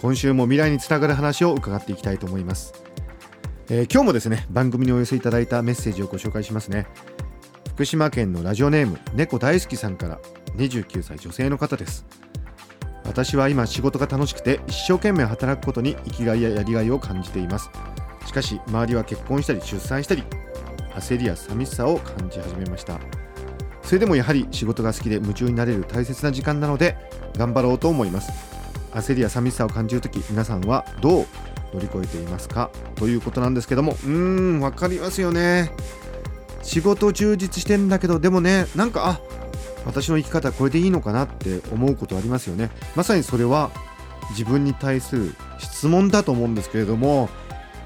[0.00, 2.72] 今週も未来につながる話を伺っていきたいと思います、
[3.68, 6.86] えー今日もですね番組にお寄せいただいたメッセージをご紹介しますね。
[7.74, 10.18] 福島県のラジオネーム猫大好きさんから
[10.56, 12.04] 29歳女性の方です。
[13.04, 17.70] 私は今仕事が楽しくて一生懸命働くことに生きがいややりがいを感じています。
[18.26, 20.24] しかし周りは結婚したり出産したり
[20.94, 22.98] 焦りや寂しさを感じ始めました。
[23.82, 26.96] それでもやはり仕事が好きで夢中になれる大切な時間なので
[27.36, 28.57] 頑張ろうと思います。
[28.92, 31.26] 焦りや寂しさを感じるとき皆さんはどう
[31.74, 32.70] 乗り越えていますか？
[32.94, 34.08] ということなんですけどもうー
[34.58, 35.70] んわかりますよね。
[36.62, 39.20] 仕事充実してんだけどでもねなんかあ
[39.86, 42.70] 私の生き方これでいいのかなって思うことありますよね。
[42.96, 43.70] まさにそれは
[44.30, 47.30] 自分に対する質問だと思うんですけれども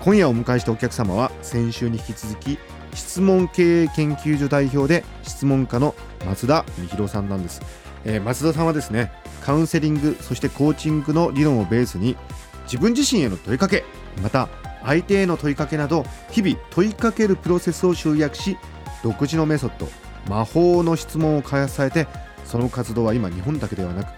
[0.01, 2.59] 今夜お迎えしたお客様は先週に引き続き
[2.95, 5.95] 質問経営研究所代表で質問家の
[6.27, 7.63] 松田美弘さんなんです、
[8.05, 9.13] えー松田さんはですね
[9.45, 12.17] カウンセリングそしてコーチングの理論をベースに
[12.65, 13.85] 自分自身への問いかけ
[14.23, 14.49] また
[14.85, 18.57] 相手への問いかけなど日々問いかけるプロセスを集約し
[19.03, 19.89] 独自のメソッド
[20.29, 22.07] 魔法の質問を開発されて
[22.45, 24.13] その活動は今日本だけではなく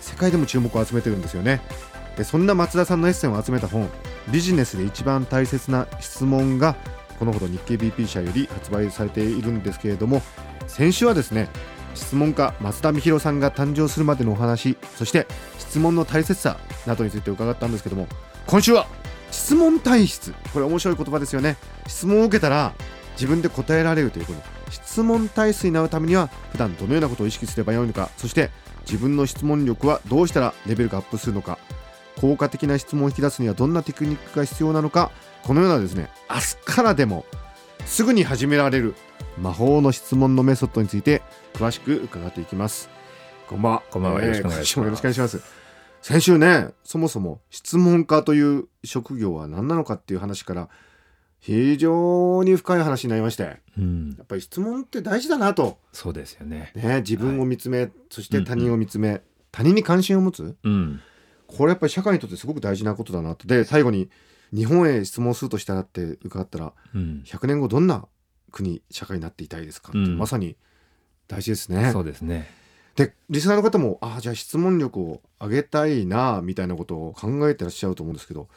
[0.00, 1.60] 世界でも注目を集めてるんですよね。
[2.16, 3.90] でそんな松田さんのエッセンを集めた本
[4.30, 6.74] ビジネスで一番大切な質問が
[7.18, 10.22] このほど日経 BP 社より発売されているんですけれども
[10.66, 11.48] 先週はですね
[11.96, 15.26] 質問家松田美弘さんが誕生するまでのお話そして
[15.58, 18.06] 質問の大切さなどについて伺ったんですけども
[18.46, 18.86] 今週は
[19.30, 20.32] 質問体質。
[20.52, 21.56] これ面白い言葉ですよね。
[21.86, 22.74] 質問を受けたら
[23.12, 24.40] 自分で答えられるということ。
[24.70, 28.10] 質問体質になるためには普段どのようなことを意識すればよいのか。
[28.16, 28.50] そして
[28.86, 31.58] 自分の質問力はどうしたらレベルがアップするのか。
[32.20, 35.10] 効果的な質問を引き出すにはどんなテクニックが必要なのか。
[35.42, 37.24] このようなですね明日からでも
[37.84, 38.94] すぐに始められる
[39.38, 42.88] 魔法の質問のメソッドについて詳しく伺っていきます。
[43.46, 43.82] こんばんは。
[43.90, 44.22] こんばんは。
[44.22, 44.64] よろしくお願いします。
[44.64, 45.42] 今週もよろしくお願いします。
[46.00, 50.68] 先週ねそもそも質問家という職業は何なのかっていう話から
[51.38, 54.14] 非常に深い話になりましてうん。
[54.16, 56.72] やっぱり質問って大事だなと、そうですよね。
[56.74, 59.20] ね、自分を見つめ、そして他人を見つめ、
[59.52, 60.56] 他人に関心を持つ？
[60.62, 61.00] うん。
[61.46, 64.08] これやっぱり社会にとってすごく大事なことだなってで最後に
[64.52, 67.22] 日本へ質問するとしたらって伺ったらうん。
[67.26, 68.06] 100年後どんな
[68.56, 70.16] 国社会になっていたいですかって、うん。
[70.16, 70.56] まさに
[71.28, 71.92] 大事ですね。
[71.92, 72.48] そうですね。
[72.94, 78.48] でリスナーの方もああじゃあ質問力を上げたいなみたいなことを考えてらっしゃると思うんですけど、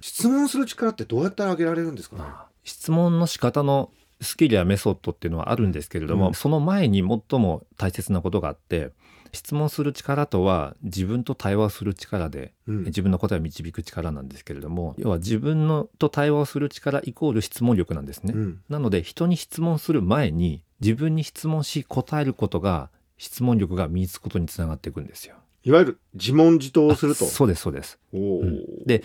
[0.00, 6.34] 質問する力ってどうやったら上げられるんですかね、まあ質問の仕方のスキルやメソッドっていうのはあるんですけれども、うん。
[6.34, 8.90] その前に最も大切なことがあって
[9.32, 18.32] 質問する力とは自分と対話する力でうん自分の答えを導く力なんですけれども要は自分のと対話をする力イコール質問力なんですね。
[18.34, 25.36] うんなので人に質問する前に自分に質問し答えることが質問力が身につくことにつながっていくんですよ。
[25.64, 27.98] いわゆる自問自答をするとあそうですそうです。
[28.12, 29.02] うんで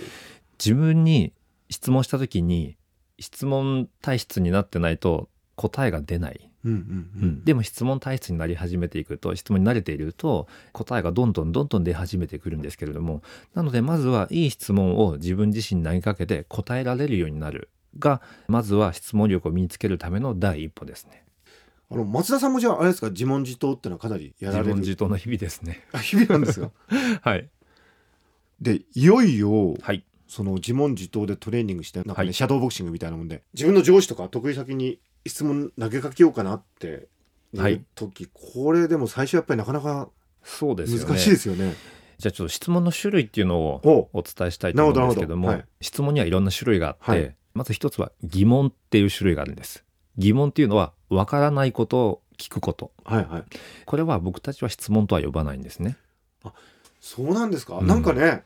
[0.63, 1.33] 自分に
[1.69, 2.77] 質問した時に
[3.19, 13.21] 質問体質になってないと答えが出ない、うんうんうん、でも質問体質になり始めていくと質問に慣れていると答えがどんどんどんどん出始めてくるんですけれども
[13.53, 17.69] なのでまずはいい質問を自分自身に投げかけて答えられるようになる
[17.99, 21.23] がまずは質問力を身につけるための第一歩ですね。
[21.91, 25.85] あの松田さんもじゃああれですか自問自答ってのはかなりやられる問自答の日々ですね。
[25.91, 26.71] あ日々なんですよ
[27.21, 27.49] はい。
[28.61, 30.03] でいよいよはい。
[30.27, 37.07] その自問自答でトレーニングしてなんかね、はいシャドーボクシングみたいなもんで自分の上司とか得意先に質問投げかけようかなって
[37.55, 37.73] はい。
[37.73, 40.09] いう時、これでも最初やっぱりなかなか
[40.43, 41.05] そうです。
[41.05, 41.75] 難しいですよね。
[42.17, 45.65] じゃあちょっと質問の種類っていうのをおお伝えしたいと思うんですけどもどはい。
[45.81, 47.35] 質問にはいろんな種類があって、はい。
[47.53, 49.83] まず一つは疑問っていう種類があるんです。
[50.17, 52.91] 疑問っていうのはわからないことを聞くこと。
[53.03, 53.43] はいはい。
[53.85, 55.97] これは僕たちは質問とは呼ばないんですね、
[56.99, 57.77] そうなんですか？
[57.77, 57.87] うん。
[57.87, 58.41] なんかね、うん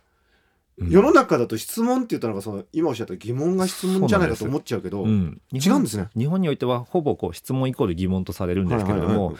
[0.79, 6.09] 世の中だと質問って言ったのがその今おっしゃった疑問が質問じゃないかと思っちゃうけど、うん、違うんですね。
[6.15, 9.35] 日本においてはほぼこう質問イコール疑問とされるんですけれども、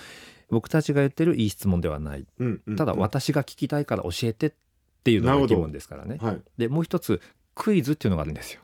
[0.49, 2.25] 僕たちが言ってるいい質問ではない。
[2.39, 4.51] うんうんただ私が聞きたいから教えてっ
[5.03, 6.17] ていうのが疑問ですからね。
[6.21, 6.41] はい。
[6.57, 7.21] でもう一つ
[7.53, 8.61] クイズっていうのがあるんですよ。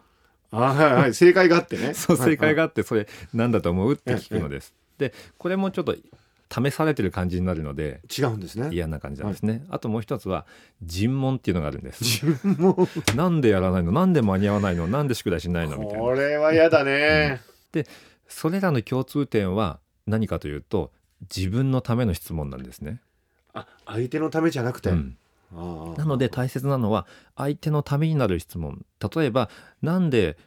[0.52, 1.14] あはいはい。
[1.14, 1.94] 正解があってね。
[1.96, 4.74] そう正解がああってそれ何だと思うって聞くのです。
[4.98, 5.96] でこれもちょっと
[6.54, 8.70] 試されてる感じになるので違うんですね。
[8.72, 10.46] 嫌な感じなんですね、あともう一つは
[10.84, 12.04] 尋問っていうのがあるんです。
[12.04, 13.92] 自分もなんでやらないの？
[13.92, 14.88] なんで間に合わないの？
[14.88, 15.78] なんで宿題しないの？
[15.78, 16.00] みたいな。
[16.00, 17.42] これは嫌だね、
[18.28, 20.92] それらの共通点は何かというと
[21.36, 23.02] 自分のための質問なんですね、
[23.54, 25.18] あ相手のためじゃなくて、うん。
[25.98, 27.06] なので大切なのは
[27.36, 28.86] 相手のためになる質問。
[29.16, 29.50] 例えば
[29.82, 30.38] なんで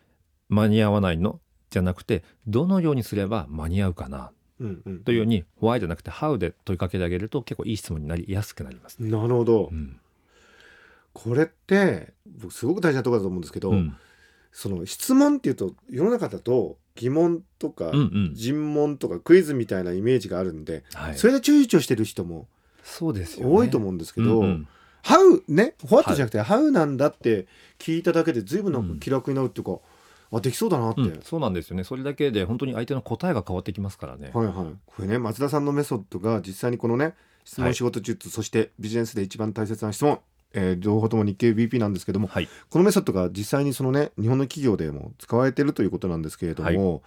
[0.49, 1.41] 間に合わないの？
[1.71, 4.31] じゃなくてどのようにすれば間に合うかな？
[4.61, 5.01] うんうん。
[5.01, 9.99] というように Why じゃなくて How で問いかけてあげると結構いい質問になりやすくなります、なるほど、うん。
[11.13, 13.97] これって僕すごく大事なところだと思うんですけど、うん。
[14.53, 18.01] その質問っていうと世の中だと疑問とか、うんう
[18.31, 18.35] ん。
[18.35, 22.49] 尋問とかクイズみたいなイメージがあるんで、はい、それで躊躇してる人も
[22.99, 24.69] 多いと思うんですけど、うんうん。
[25.03, 27.47] How ね What じゃなくて How なんだって
[27.79, 29.79] 聞いただけで随分なんか気楽になるっていうか、
[30.33, 31.85] あできそうだなって、うんそうなんですよね。
[31.85, 34.55] それだけで本当に相手の答えが変わってきますからね、はいはい。
[34.87, 37.15] これね松田さんのメソッドが実際にこのね
[37.45, 40.19] 質問仕事術、そしてビジネスで一番大切な質問、
[40.53, 42.49] えー両方とも日経 BP なんですけどもはい。
[42.71, 47.03] このメソッドが実際にそのね日本の企業でも使われてるということなんですけれども、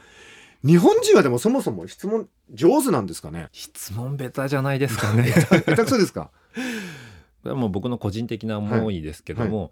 [0.66, 3.48] 日本人はでもそもそも質問上手なんですかね？
[3.52, 5.32] 質問ベタじゃないですかね。
[5.32, 6.32] 下手くそですか？
[7.44, 9.72] これはもう僕の個人的な思いですけども、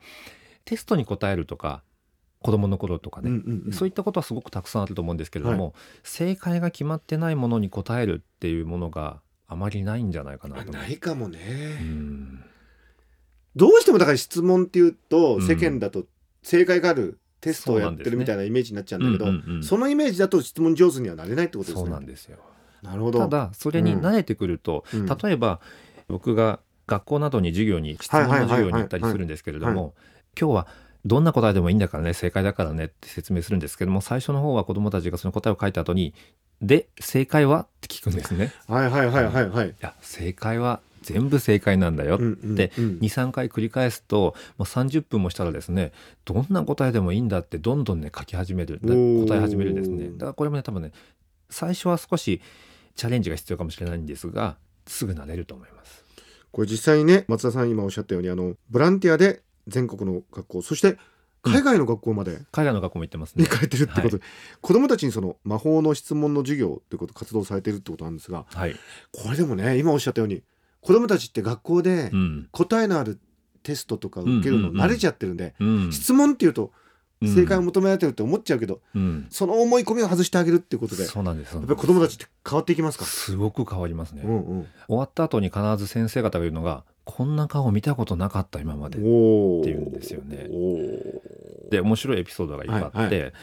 [0.66, 1.82] テストに答えるとか
[2.42, 3.74] 子供の頃とかね、うんうんうん。
[3.74, 5.74] そういったことはすごくたくさんあると思うんですけれども、
[6.04, 11.40] 正解が決まってないものに答えるっていうものがあまりないんじゃないかなあとないかもね、
[11.82, 12.44] うん。
[13.56, 15.48] どうしてもだから質問っていうとうん。
[15.48, 16.06] 世間だと
[16.44, 19.64] 正解があるテストをやってるみたいなイメージになっちゃうんだけど、うんうんうん。
[19.64, 22.38] そのイメージだと質問上手にはなれないってことですそうねなんですよ。
[22.82, 23.20] なるほど。
[23.20, 25.06] ただそれに慣れてくると、うん。
[25.06, 25.60] 例えば
[26.08, 29.76] 僕が学校などに授業に質問の授業に行ったりするんですけれどはい。
[29.76, 29.84] はい。
[29.84, 29.94] も
[30.40, 30.68] 今日は
[31.08, 36.14] どんな答えでもいいんだからね正解だからねって説明するんですけども最初の方は子どもたちがその答えを書いた後に
[36.62, 38.52] 「で正解は?」って聞くんですね。
[38.68, 45.94] はいはいはいはいはいいや正解は全部正解なんだよってうんうんうん23回繰り返すともう30分もしたらですね
[46.26, 50.92] どんな答えでもいいんだってどんどんね書き始める答え始めるんですねだからこれもね多分ね
[51.50, 52.42] 最初は少し
[52.96, 56.04] チャレンジが必要かもしれないんですがすぐ慣れると思います。
[56.52, 60.98] これ実際にね松田さん今おっしゃったようにあのボランティアで全国の学校そして
[61.44, 63.44] 海外の学校まで海外の学校も行ってますね。
[63.44, 64.24] に通ってるってことで、
[64.60, 68.76] 子供たちにその魔法の質問の授業っていうこと活動されてるってことなんですがはい。
[69.14, 70.44] これでもね今おっしゃったように
[70.82, 72.48] 子供たちって学校でうん。
[72.52, 73.20] 答えのある
[73.64, 75.92] テストとか受けるの慣れちゃってるんで、うん。
[75.92, 76.72] 質問っていうと
[77.22, 79.28] うん正解を求められてるって思っちゃうけど、うん。
[79.30, 81.58] その思い込みを外してあげるっていうことでやそうなんです。
[81.58, 83.06] っぱり子供たちって変わっていきますか？
[83.06, 84.22] すごく変わりますね。
[84.24, 88.98] うんうん終わった後に必ず先生方が言うのがこんな顔見たことなかった今まで。
[88.98, 90.50] っていうんですよね。
[91.72, 93.34] で面白いエピソードがいっぱいあって、はい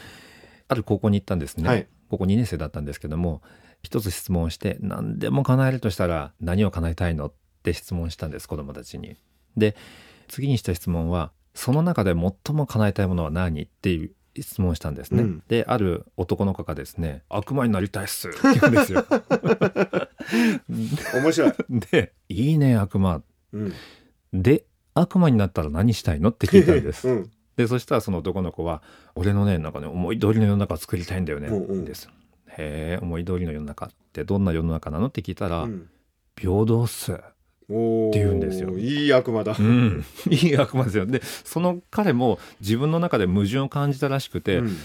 [0.67, 1.87] ある高校に行ったんですね、はい。
[2.09, 3.43] 高校2年生だったんですけども
[3.83, 9.15] 一つ質問をして何でも叶えるとしたら何を叶えたいのって質問したんです子供たちに。
[9.57, 9.75] で
[10.27, 15.21] 次にした質問はその中で最も叶えたいものは何っていう質問をしたんですね。
[15.21, 15.43] うん。
[15.47, 19.05] である男の子がですね「悪魔になりたいっす」って言うんですよ。
[21.13, 21.53] 面白い、
[21.91, 23.21] で「いいね悪魔
[23.55, 23.73] うん」
[24.41, 27.07] で悪魔になったら何したいのって聞いたんです。
[27.07, 27.31] うん。
[27.57, 28.81] でそしたらその男の子は
[29.15, 31.85] 「俺のねなんかね思い通りの世の中を作りたいんだよね」うんうん。
[31.85, 32.09] です。
[32.47, 35.89] へえ思い通りの世の中ってどんな世の中なのって聞いたら「うん。
[36.37, 37.23] 平等っす」って
[38.13, 38.77] 言うんですよ。
[38.77, 41.05] いい悪魔だ、うん、 いい悪魔ですよ。
[41.05, 44.77] でその彼も自分の中で矛盾を感じたらしくて、うん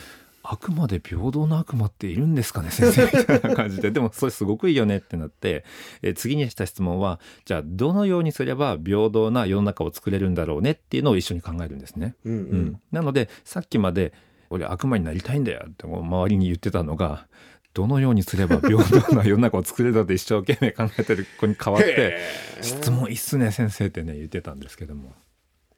[0.42, 3.04] 悪魔で平等な悪魔っているんですかね先生。
[3.18, 3.90] みたいな感じで。
[3.90, 5.64] でもそれすごくいいよねってなって
[6.02, 12.14] え次にした質問はじゃあどのようにすれば平等な世の中を作れるんだろうねっていうのを一緒に考えるんですね。
[12.24, 12.58] うんううん。
[12.68, 14.12] ん、なのでさっきまで
[14.50, 17.26] 「俺悪魔になりたいんだよ」って周りに言ってたのが
[17.74, 22.20] どのようにすれば平等な世の中を作れるのって一生懸命考えてる子に変わってへ
[22.60, 22.62] 「ー。
[22.64, 25.12] 質問いいっすね先生」ってね言ってたんですけども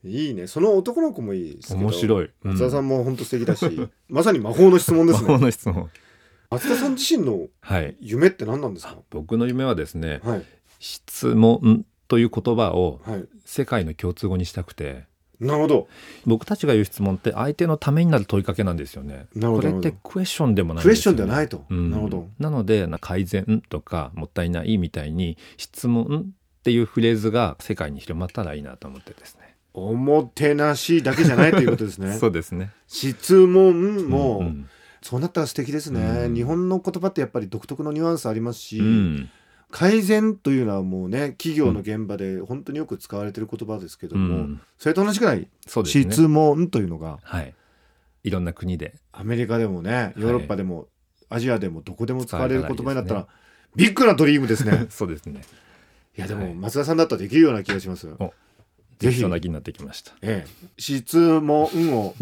[0.04, 0.46] いいね。
[0.46, 1.80] その男の子もいいですけど。
[1.80, 2.50] 面白い、うん。
[2.52, 3.66] 松田さんも本当素敵だし、
[4.08, 5.90] まさに魔法の質問です魔法ねの質問。
[6.50, 7.96] 松田さん自身のはい。
[8.00, 8.96] 夢って何なんですか？
[9.10, 10.44] 僕の夢はですねはい。
[10.80, 13.24] 質問という言葉をはい。
[13.44, 15.04] 世界の共通語にしたくて。
[15.40, 15.88] なるほど。
[16.24, 19.26] 僕たちが言う質問って相手のためになる問いかけなんですよね。
[19.34, 21.90] なるほどこれってクエスチョンでもないんクエスチョンではないと、うん。
[21.90, 22.28] なるほど。
[22.38, 29.41] なのでな改善とかもったいないみたいに質問っていうフレーズが世界に広まったらいいなと思ってですね。
[29.74, 32.12] おもてなしだけじゃないということですね。
[32.18, 32.70] そうですね。
[32.86, 34.68] 質問も、うんうん。
[35.00, 36.34] そうなったら素敵ですね、うん。
[36.34, 39.30] 日本の言葉ってやっぱり独特のニュアンスありますし、うん。
[39.70, 44.60] 改善というのはもうね企業の現場で本当によく使われてる言葉ですけども、うん。
[44.78, 45.48] それと同じくらいね。
[45.66, 47.54] 質問というのがはい。
[48.24, 48.94] いろんな国で。
[49.12, 50.88] アメリカでもねヨーロッパでも、
[51.28, 53.26] アジアでもどこでも使われる言葉になったら、
[53.74, 54.86] ビッグなドリームですね。
[54.90, 55.40] そうですね。
[56.16, 56.54] いやでもはい。
[56.54, 58.08] 松田さんだったらできるような気がします。
[58.18, 58.32] お
[59.02, 59.20] ぜひ。
[59.20, 60.70] そんな気になってきましたええ。
[60.78, 62.14] 質問を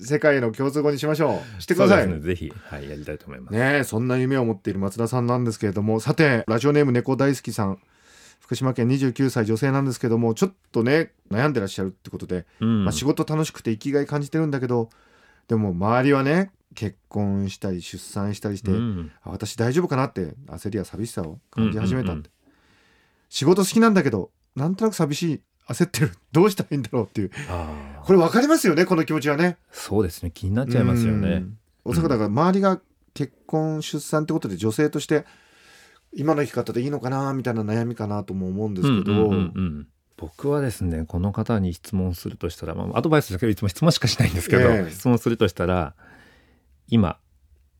[0.00, 1.60] 世界の共通語にしましょう。
[1.62, 2.08] してください。
[2.08, 2.20] ね。
[2.20, 2.52] ぜひ。
[2.66, 6.00] はいやりたいと思います、ねえそんな夢を持っている松田さんなんですけれども。
[6.00, 7.78] さてラジオネーム猫大好きさん。
[8.40, 10.34] 福島県29歳女性なんですけども。
[10.34, 12.84] ちょっとね悩んでらっしゃるってことで、うん。
[12.84, 14.90] まあ、仕事楽しくて生きがい感じてるんだけど。
[15.48, 19.10] でも周りはね結婚したり出産したりして、うん。
[19.22, 22.52] あ私大丈夫かなって焦りや寂しさを感じ始めたんで、うんうんうん。
[23.30, 26.12] 仕事好きなんだけどなんとなく寂しい焦ってる。
[26.32, 27.30] どうしたらいいんだろうっていう。
[28.02, 29.58] これ分かりますよねこの気持ちはね。
[29.70, 30.30] そうですね。
[30.30, 31.28] 気になっちゃいますよね。
[31.28, 31.58] うん。
[31.84, 32.80] おそらくだから周りが
[33.14, 35.24] 結婚出産ってことで女性として
[36.14, 39.88] 今の生き方でいいのかなみたいな悩みかなとも思うんですけど、うんうんうんうん。
[40.16, 44.90] 僕はですねこの方に質問するとしたら、まあ、アドバイスだけどいつも質問しかしないんですけど、ええ。
[44.90, 45.94] 質問するとしたら
[46.88, 47.18] 今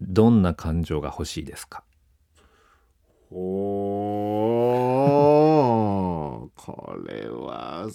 [0.01, 1.83] どんな感情が欲しいですか？
[3.31, 4.58] おー
[6.59, 7.87] これは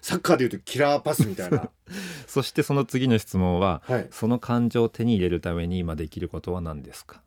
[0.00, 1.68] サッカーでいうとキラーパスみたいな。
[2.26, 4.08] そしてその次の質問ははい。
[4.12, 7.20] その感情を手に入れるために今できることは何ですか？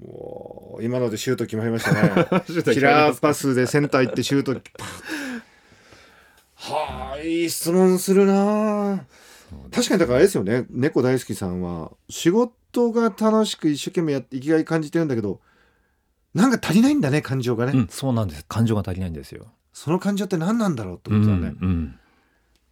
[0.00, 2.26] もう今のでシュート決まりましたね。
[2.72, 4.60] キラーパスでセンター行ってシュート。
[6.54, 9.04] はあいい質問するな
[9.70, 10.66] 確かにだからあれですよね。
[10.70, 15.40] 猫大好きさんは仕事が楽しく一生懸命やって生きがい感じてるんだけど
[16.34, 18.44] なんか足りないんだね感情がね、うんそうなんです。
[18.48, 21.98] 感情が足りないんですよその感情って何なんだろうってうんことだね、うん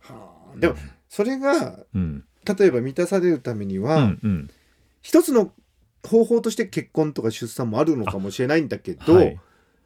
[0.01, 0.59] はあ。
[0.59, 0.75] でも
[1.11, 2.25] それがうん。
[2.47, 4.51] 例えば満たされるためにうは、んうん。
[5.03, 5.53] 一つの
[6.03, 9.39] 方法として結婚とか出産もあるのかもしれないんだけど、はい。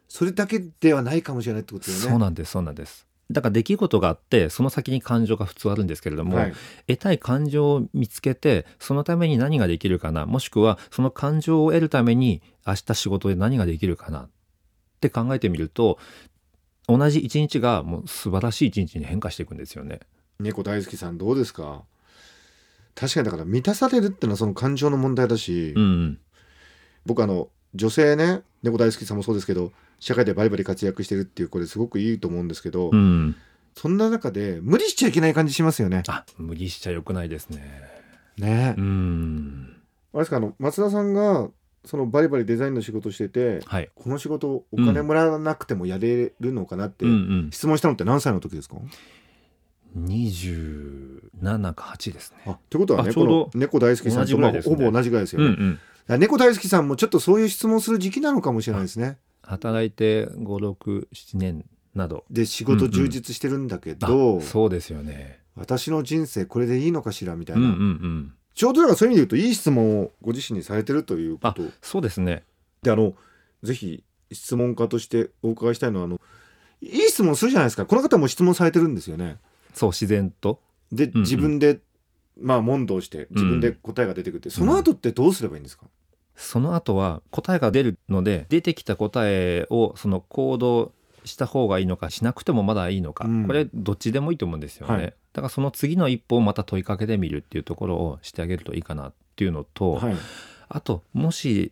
[0.07, 2.05] それだけではないかもしれないってことだよね。
[2.09, 3.05] そうなんですそうなんです。
[3.29, 6.53] だから出来事があってその先に感情が普通あるんですけれども、はい。
[6.87, 14.29] 得たい感情を見つけてそのために何ができるかなもしくはその感情を得るために明日仕事で何ができるかなっ
[15.01, 15.99] て考えてみると
[16.89, 19.99] 同じ一日がもう素晴らしい一日に変化していくんですよね。
[20.39, 21.83] 猫大好きさんどうですか？
[22.95, 26.19] 確かにだから満たされるってのはその感情の問題だし、うん
[27.05, 33.35] 僕あの女性ね猫大好きさんもそうですけど社会でバリバリ活躍してるっていうこれすごくいいと思うんですけど、うん、
[33.75, 36.03] そんな中で無理しちゃいけない感じしますよね。
[36.07, 37.81] あ無理しちゃよくないですね。
[38.37, 39.77] ねう、ん
[40.13, 41.49] あれですかあの松田さんが
[41.85, 43.89] そのバリバリデザインの仕事しててはい。
[43.95, 47.49] この仕事お金もらわなくてもやれるのかなってうんうん。
[47.51, 48.75] 質問したのって何歳の時ですか、
[49.95, 52.43] 二十七か八ですね。
[52.47, 53.11] あってことはね
[53.55, 56.19] 猫大好きさんと、ねほぼ同じぐらいですよね、うんうん。
[56.19, 62.25] 猫大好きさんもちょっとそういう質問する時期なのかもしれないですね働いて五六七年など。
[62.29, 65.39] で仕事充実してるんだけあど、そうですよね。
[65.55, 68.33] 私の人生これでいいのかしらみたいな、うんうんうん。
[68.59, 71.63] ちょうどだからそういう意味で言うといい質問をご自身にされてるということ。
[71.81, 72.43] そうですね。
[72.83, 73.13] であの
[73.63, 76.19] ぜひ質問家としてお伺いしたいのはあの
[76.81, 77.85] いい質問するじゃないですか。
[77.85, 79.37] この方も質問されてるんですよね。
[79.73, 80.59] そう自然と。
[80.91, 81.79] でうん自分で、
[82.37, 85.85] まあ問答して自分で答えが出てくるって、その後ってどうすればいいんですか、
[86.35, 90.91] その後は答えが出るので出てきた答えをその行動
[91.29, 93.47] した方がいいのかしなくてもまだいいのか、うん。
[93.47, 95.03] これどっちでもいいと思うんですよね、はい。
[95.05, 100.15] だからその次の一歩をまた問いかけてみるっていうところをしてあげるといいかなっていうのと、はい。
[100.67, 101.71] あともし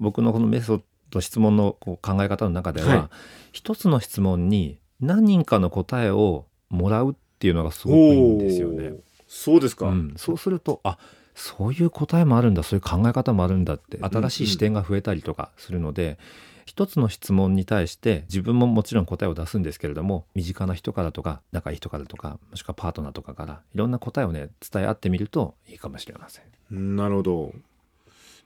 [0.00, 3.08] 僕のこのメソッド質問のこう考え方の中では、はい。
[3.52, 8.94] 一つの質問に何人かの答えをもらうっていうのがすごくいいんですよね。
[9.28, 10.98] そうですか、うん、そうするとあ
[11.34, 12.62] そういう答えもあるんだ。
[12.62, 13.98] そういう考え方もあるんだって。
[14.00, 16.18] 新しい視点が増えたりとかするので、
[16.66, 26.40] 一つの質問に対して自分ももちろん答えを出すんですけれども身近な人からとか仲いい人からとかもしくはパートナーとかからいろんな答えをね伝え合ってみるといいかもしれませ
[26.70, 26.96] ん。
[26.96, 27.52] なるほど。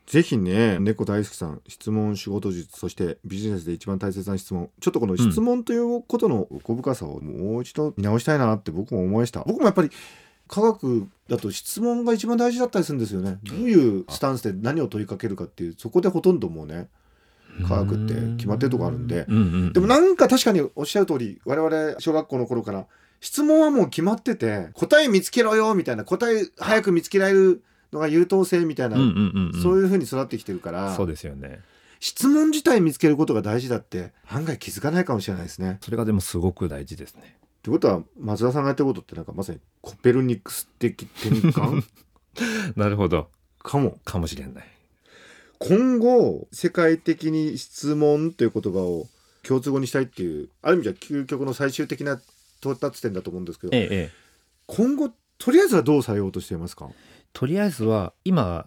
[0.06, 4.70] ぜひね猫大好きさん質問仕事術そしてビジネスで一番大切な質問。
[4.80, 9.44] ちょっとこの質問ということの奥深さをもう一度見直したいなって僕も思いました。
[9.44, 9.90] 僕もやっぱり
[10.48, 13.38] 科学だと質問が一番大事だったりするんですよね。
[13.42, 16.88] どういうスタンスで何を問いかけるかっていうそこでほとんどもうね
[17.66, 19.26] 科学って決まってるとこあるんで。
[19.72, 22.86] でもなんか確かにおっしゃる通り我々小学校の頃から
[23.20, 27.62] 質問はもう決まってて答え見つけろよみたいな答え早く見つけられる
[27.92, 28.96] のが優等生みたいな、
[29.62, 31.60] そういうふうに育ってきてるからそうですよね。
[32.00, 35.78] 質問自体見つけることが大事だって案外気づかないかもしれないですね。
[35.80, 37.36] それがでもすごく大事ですね。
[37.58, 41.82] ってことは松田さんがやってることってなんかまさにコペルニクス的転換？
[42.76, 43.28] なるほど。
[43.58, 43.98] かも。
[44.04, 44.77] かもしれない
[45.58, 49.06] 今後世界的に質問という言葉を
[49.42, 52.20] 共通語にしたいっていうある意味じゃ究極の最終的な
[52.60, 54.10] 到達点だと思うんですけどええええ。
[54.66, 56.88] 今後とりあえずはどうされようとしていますか？
[57.32, 58.66] とりあえずは今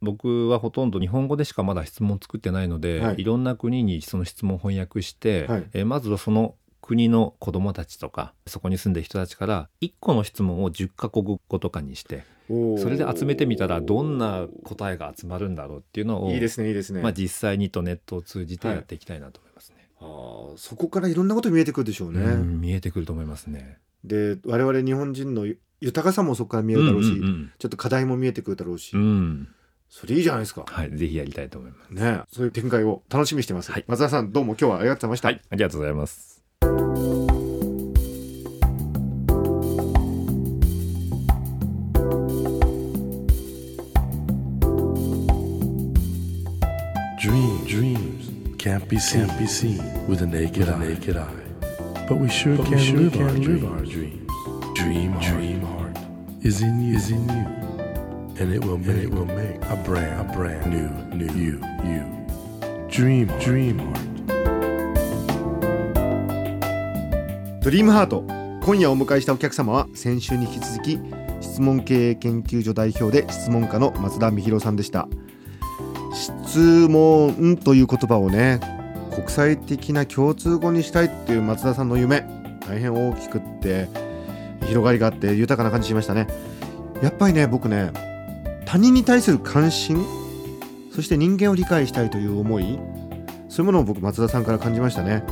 [0.00, 3.20] 僕はほとんど日本語でしかまだ質問作ってないので、はい。
[3.22, 5.66] い、ろんな国にその質問を翻訳して、はい。
[5.72, 19.88] えーまずはその国の子どもたちとかそこに住んでる人たちから1個の質問を10カ国語とかにしてそれで集めてみたらどんな答えが集まるんだろうっていうのをいいですねいいですね、まあ、実際にとネットを通じてやっていきたいなと思いますね。
[20.00, 23.78] あーそこからいろんなこと見えてくるでしょうね、うん見えてくると思いますね。
[24.04, 25.46] で我々日本人の
[25.80, 29.02] 豊かさもそこから見えるだろうし、うんうんちょっと課題も見えてくるだろうし、うん。
[29.02, 29.48] うん
[29.88, 30.64] それいいじゃないですか。
[30.66, 31.90] はい、ぜひやりたいと思います。
[31.92, 33.84] ねそういう展開を楽しみにしてます、はい。
[33.86, 36.31] 松田さんどうも今日はありがとうございました、はい、ありがとうございます。
[48.62, 50.78] Can't be seen, can't be seen with the naked, eye.
[50.78, 51.26] naked eye.
[52.08, 53.64] But we sure But can, we sure live, can our live dreams.
[53.64, 54.30] our dreams.
[54.74, 55.96] Dream, dream heart
[56.42, 57.46] is in you, is in you,
[58.38, 61.58] and it will make, and it will make a brand, a brand new, new you,
[61.82, 62.04] you.
[62.88, 63.98] Dream, dream heart.
[67.64, 68.24] ドリームハート
[68.64, 70.98] 今夜お迎えしたお客様は先週に引き続き
[71.40, 75.06] 質問経営研究所代表で質問家の松田美弘さんでした
[76.12, 78.60] 質問という言葉をね
[79.14, 82.24] 国際的な共通語にしたいっていう松田さんの夢
[82.66, 83.88] 大変大きくって
[84.66, 86.26] 広がりがあって豊かな感じしましたね。
[87.02, 87.92] やっぱりね僕ね
[88.64, 90.04] 他人に対する関心
[90.94, 92.78] そして人間を理解したいという思い
[93.48, 95.24] そういうものを僕松田さんから感じましたね。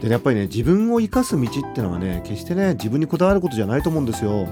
[0.00, 4.48] でやっぱりね自分を生かす道ってのはね決してね自分にこだわることじゃないと思うんですよ。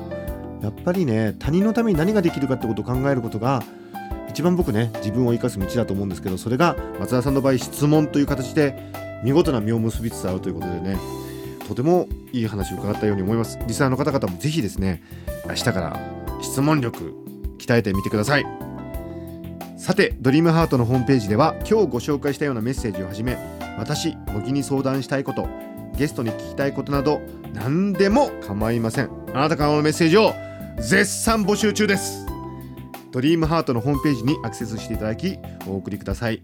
[0.62, 3.62] やっぱりね他人のために何ができるかってことを考えることが
[4.38, 8.92] 一番僕ね自分を生かす道だと思うんですけどそれが松田さんの場合質問という形で
[9.24, 10.96] 見事な実を結びつつあるということでね
[11.66, 13.58] とてもいい話を伺ったように思います。
[13.66, 15.02] リスナーの方々もぜひですね
[15.48, 16.00] 明日から
[16.40, 17.16] 質問力
[17.58, 18.46] 鍛えてみてください。
[19.76, 23.36] さてドリームハートのホームページでは今日ご紹介したようなメッセージをはじめ
[23.76, 25.48] 私茂木に相談したいこと
[25.96, 27.20] ゲストに聞きたいことなど
[27.54, 29.10] 何でも構いません。
[29.34, 30.32] あなたからのメッセージを
[30.76, 32.27] 絶賛募集中です。
[33.12, 36.42] ドリームハートのホームページにアクセスしていただきお送りください。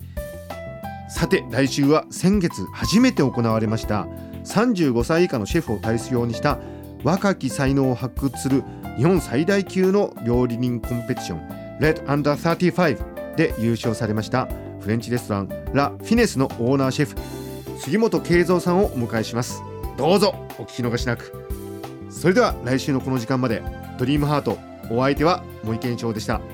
[1.09, 4.07] さて来週は先月初めて行われました
[4.44, 6.59] 35歳以下のシェフを対象にした
[7.05, 8.64] 若き才能を発掘する
[8.96, 14.48] 日本最大級の料理人コンペティション Red Under 35で優勝されました
[14.81, 17.16] フレンチレストランラ・フィネスのオーナーシェフ
[17.79, 19.62] 杉本慶三さんをお迎えします。
[19.96, 21.46] どうぞお聞き逃しなく。
[22.09, 23.62] それでは来週のこの時間まで
[23.98, 24.59] ドリームハート
[24.90, 26.54] お相手は森健一郎でした。